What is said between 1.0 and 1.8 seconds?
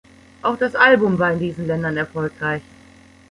war in diesen